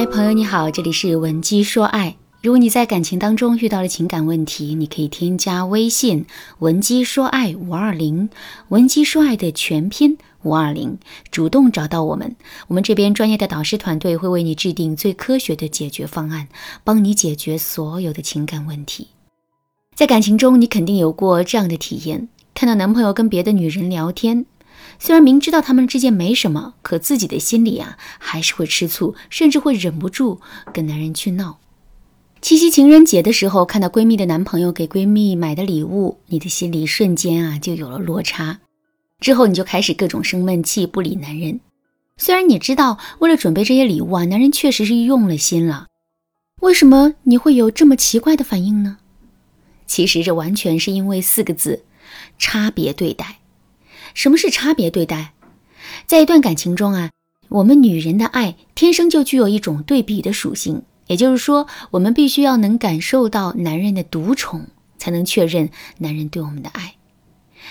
[0.00, 2.16] 嗨，朋友你好，这里是文姬说爱。
[2.40, 6.24] 如果你在感情当中遇到了情感问题，你可以添加微信
[6.60, 8.30] 文姬说爱五二零，
[8.68, 10.98] 文姬说爱的全拼五二零，
[11.30, 12.34] 主动找到我们，
[12.68, 16.48] 我们这边专业的导师团队会为你制定最科学的解决方案，
[16.82, 19.08] 帮你解决所有的情感问题。
[19.94, 24.46] 在感情中，你肯定有过这样的体验：看到男朋友跟别的女人聊天，
[25.02, 30.40] 虽然明知道他们之间没什么，可自己的心里啊还是会吃醋，甚至会忍不住
[30.74, 31.58] 跟男人去闹。
[32.42, 38.60] 七夕情人节的时候，看到闺蜜的男朋友给闺蜜买的礼物，你的心里瞬间啊就有了落差。
[39.20, 41.60] 之后你就开始各种生闷气，不理男人。
[42.18, 45.86] 虽然你知道为了准备这些礼物啊，男人确实是用了心了，
[46.60, 48.98] 为什么你会有这么奇怪的反应呢？
[49.86, 51.84] 其实这完全是因为四个字：
[52.38, 53.39] 差别对待。
[54.14, 55.32] 什么是差别对待？
[56.06, 57.10] 在一段感情中啊，
[57.48, 64.66] 我们女人的爱天生就具有一种对比的属性，也就是说，我们必须要能感受到男人的独宠，
[64.98, 66.94] 才能确认男人对我们的爱。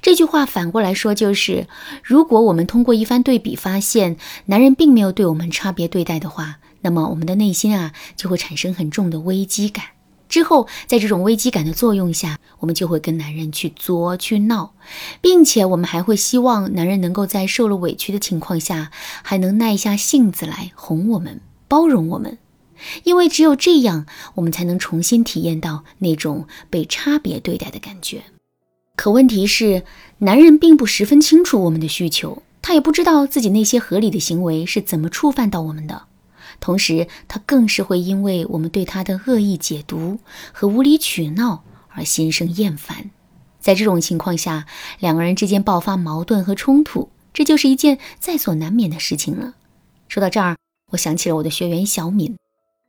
[0.00, 1.66] 这句话反过来说就是，
[2.02, 9.84] 如果我们通过一番对比发现男人并没有对我们差别对待的话，那么我们的内心啊就会产生很重的危机感。
[10.30, 14.72] 之后，在这种危机感的作用下，我们就会跟男人去作去闹，
[15.20, 18.92] 并且我们还会希望男人能够在受了委屈的情况下，
[19.22, 22.38] 还能耐下性子来哄我们、包容我们，
[23.02, 28.22] 因为只有这样，我们才能重新体验到那种被差别对待的感觉。
[28.94, 29.82] 可问题是，
[30.18, 36.02] 男人并不十分清楚我们的需求，他也不知道自己那些合理的行为是怎么触犯到我们的。
[36.60, 40.18] 同时，他更是会因为我们对他的恶意解读
[40.52, 43.10] 和无理取闹而心生厌烦。
[43.60, 44.66] 在这种情况下，
[44.98, 49.54] 两个人之间爆发矛盾和冲突，这就是一件在所难免的事情了。
[50.08, 50.56] 说到这儿，
[50.92, 52.36] 我想起了我的学员小敏。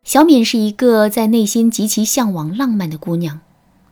[0.03, 3.41] 小敏是一个在内心极其向往浪漫的姑娘。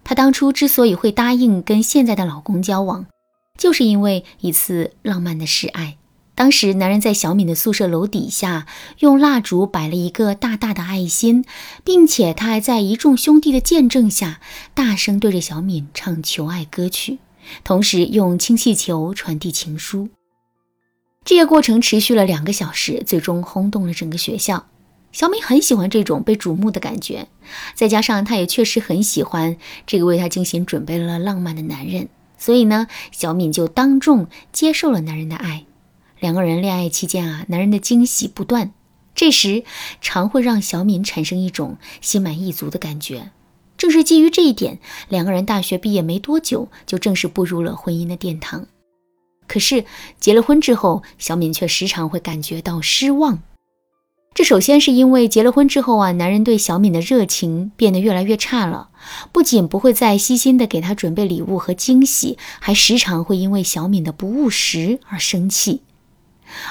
[0.03, 3.05] 她当初之所以会答应跟现在的老公交往，
[3.57, 5.97] 就是因为一次浪漫的示爱。
[6.39, 8.65] 当时，男人在小敏的宿舍楼底下
[8.99, 11.43] 用蜡烛摆了一个大大的爱心，
[11.83, 14.39] 并且他还在一众兄弟的见证下，
[14.73, 17.19] 大声对着小敏唱求爱歌曲，
[17.65, 20.07] 同时用氢气球传递情书。
[21.25, 24.67] 这个过程持续了两个小时，最终轰动了整个学校。
[25.11, 27.27] 小敏很喜欢这种被瞩目的感觉，
[27.75, 32.07] 再加上她也确实很喜欢这个为她精心准备了浪漫的男人，
[32.37, 35.65] 所以呢，小敏就当众接受了男人的爱。
[36.19, 38.71] 两个人恋爱期间啊，男人的惊喜不断，
[39.15, 39.63] 这时
[40.01, 43.31] 常会让小敏产生一种心满意足的感觉。
[43.77, 48.67] 正是基于这一点，两个人大学毕业没多久就正式步入了婚姻的殿堂。
[49.47, 49.85] 可是
[50.19, 53.41] 结了婚之后，小敏却时常会感觉到失望。
[54.33, 58.89] 这首先是因为结了婚之后啊，男人对小敏的热情变得越来越差了，
[59.31, 65.81] 不仅不会再细心的给她准备礼物和惊喜，还时常会因为小敏的不务实而生气。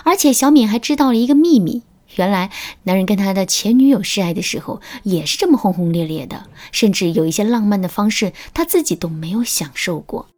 [0.05, 1.83] 而且小敏还知道了一个秘密，
[2.17, 2.51] 原来
[2.85, 10.29] 男人跟他的前女友示爱的时候也是这么轰轰烈烈的，甚至有一些浪漫的方式他自己都没有享受过。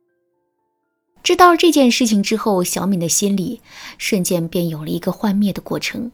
[1.22, 3.60] 知道了这件事情之后，小敏的心里
[3.98, 6.10] 瞬间便有了一个幻灭的过程。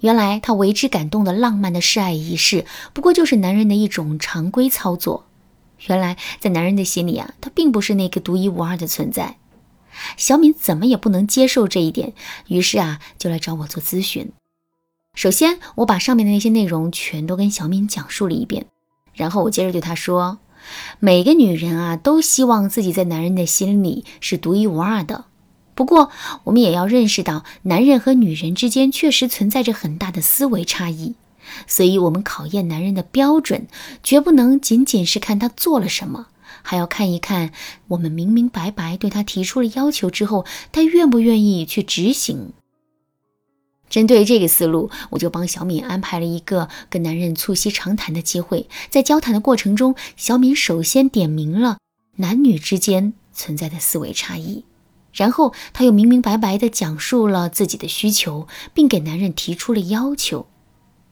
[0.00, 5.24] 原来她为之感动的浪漫的示爱仪式，不过就是男人的一种常规操作。
[5.86, 9.36] 原来在男人的心里啊，他并不是那个独一无二的存在。
[10.16, 12.12] 小敏怎么也不能接受这一点，
[12.48, 14.30] 于是啊，就来找我做咨询。
[15.14, 18.66] 首先，我把上面的那些内容全都跟小敏讲述了一遍，
[19.14, 20.38] 然后我接着对她说
[21.00, 25.24] ：“每个女人啊，都希望自己在男人的心里是独一无二的。
[25.74, 26.10] 不过，
[26.44, 31.14] 我们也要认识到，男人和女人之间确实存在着很大的思维差异，
[31.66, 33.66] 所以我们考验男人的标准，
[34.02, 36.26] 绝不能仅仅是看他做了什么。”
[36.66, 37.52] 还要看一看，
[37.86, 42.52] 我们明明白白对他提出了要求之后，他愿不愿意去执行。
[43.88, 48.68] 针对这个思路，我就帮小敏安排了一个跟男人促膝长谈的机会。
[48.90, 51.78] 在交谈的过程中，小敏首先点明了
[52.16, 54.64] 男女之间存在的思维差异，
[55.12, 60.48] 然后她又明明白白地讲述了自己的需求，并给男人提出了要求。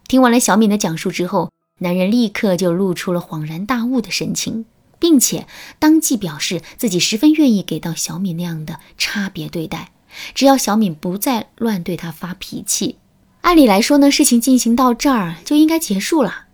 [0.09, 4.65] 听完了小敏的讲述之后，男人立刻就露出了恍然大悟的神情。
[5.05, 5.47] 并且
[5.79, 9.91] 当即表示自己十分愿意给到小敏那样的差别对待，
[10.35, 12.97] 只要小敏不再乱对他发脾气。
[13.43, 16.47] 按理来说呢，事情进行到这儿就应该结束了。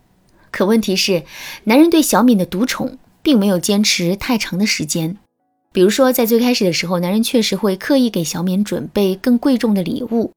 [0.51, 1.23] 可问题是，
[1.63, 5.17] 男人对小敏的独宠并没有坚持太长的时间。
[5.71, 10.33] 比如说，在最开始的时候，男人确实会刻意给小敏准备更贵重的礼物，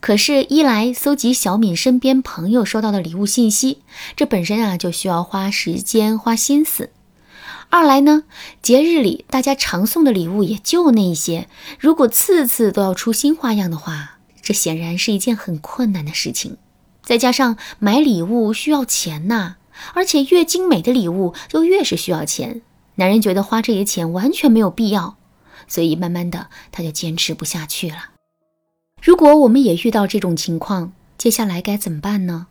[0.00, 3.78] 可是，一来搜集小敏身边朋友收到的礼物信息，
[4.14, 6.90] 这本身啊就需要花时间、花心思；
[7.68, 8.24] 二来呢，
[8.62, 11.48] 节日里大家常送的礼物也就那一些，
[11.78, 16.56] 如果次次都要出新花样的话，这显然是一件很困难的事情。
[17.02, 19.56] 再加上买礼物需要钱呐，
[19.94, 22.62] 而且越精美的礼物就越是需要钱，
[22.94, 25.16] 男人觉得花这些钱完全没有必要，
[25.68, 28.10] 所以慢慢的他就坚持不下去了。
[29.02, 32.46] 如果我们也遇到这种情况，接下来该怎么办呢？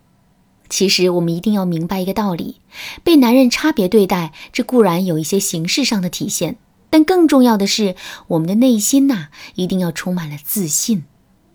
[0.70, 2.62] 其实我们一定要明白一个道理：
[3.04, 6.58] 被男人差别对待，这固然有一些形式上的体现，
[6.90, 7.96] 但更重要的是，
[8.28, 11.04] 我们的内心呐，一定要充满了自信。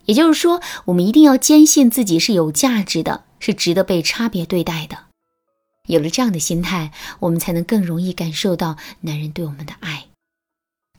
[0.05, 4.97] 也就是说，我们一定要坚信自己是有价值的，是值得被差别对待的。
[5.87, 10.05] 有了这样的心态，我们才能更容易感受到男人对我们的爱。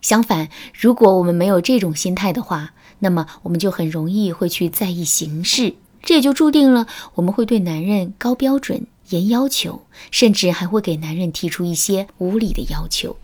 [0.00, 13.16] 相反，如果我们没有这种心态的话，那么我们就很容易会去在意形式，这也就注定了我们会对男人高标准、严要求，甚至还会给男人提出一些无理的要求。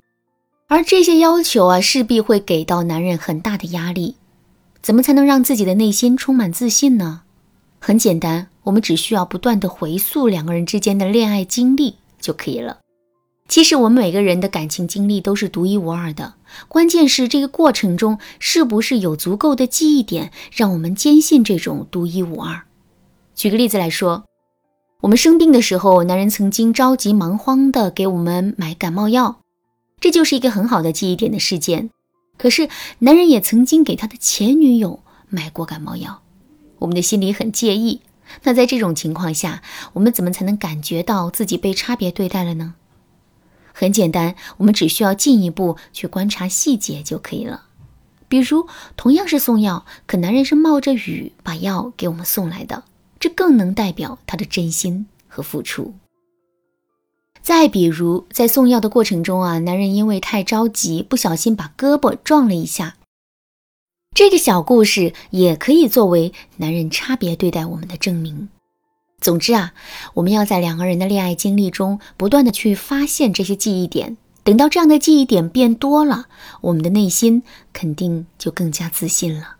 [0.68, 4.16] 而这些要求啊，势必会给到男人很大的压力。
[4.80, 7.22] 怎么才能让自己的内心充满自信呢？
[7.80, 12.78] 很简单，我们只需要不断的回溯两个人之间的恋爱经历就可以了。
[13.48, 16.34] 其实我们每个人的感情经历都是独一无二的，
[16.68, 22.62] 关键是这个过程中是不是有足够的记忆点，让我们坚信这种独一无二。
[23.38, 24.24] 举个例子来说，
[25.00, 29.38] 我们生病的时候，男人曾经着急忙慌的给我们买感冒药，
[30.00, 31.90] 这就是一个很好的记忆点的事件。
[32.36, 32.68] 可是
[32.98, 36.20] 男人也曾经给他的前女友买过感冒药，
[36.80, 38.00] 我们的心里很介意。
[38.42, 39.62] 那在这种情况下，
[39.92, 42.74] 我们怎么才能感觉到自己被差别对待了呢？
[43.72, 47.66] 很简单，我们只需要进一步去观察细节就可以了。
[48.26, 52.82] 比如，同样是送药，可男人是冒着雨把药给我们送来的，
[53.20, 55.94] 这更能代表他的真心和付出。
[57.40, 62.96] 再比如，在送药的过程中啊，男人因为太着急，不小心把胳膊撞了一下，
[64.14, 68.48] 这个小故事也可以作为男人差别对待我们的证明。
[69.20, 69.72] 总之啊，
[70.14, 76.26] 我们要在两个人的恋爱经历中不断的去发现这些记忆点，等到这样的记忆点变多了，
[76.60, 77.42] 我们的内心
[77.72, 79.56] 肯定就更加自信了。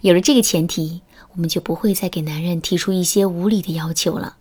[0.00, 1.02] 有了这个前提，
[1.34, 4.36] 我们就不会再给男人提出一些无理的要求了。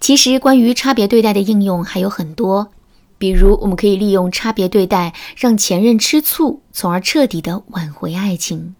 [0.00, 2.68] 其实，关于差别对待的应用还有很多，
[3.16, 8.74] 比如我们可以利用差别对待让前任吃醋，从而彻底的挽回爱情。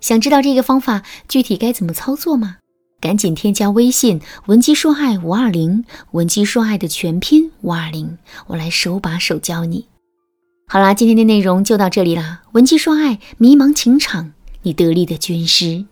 [0.00, 2.58] 想知道这个方法具体该怎么操作吗？
[3.00, 8.16] 赶紧添加微信文姬说爱五二零，文姬说爱的全拼五二零，
[8.46, 9.86] 我来手把手教你。
[10.68, 12.42] 好啦，今天的内容就到这里啦。
[12.52, 15.84] 文姬说爱，迷茫情场，你得力的军师。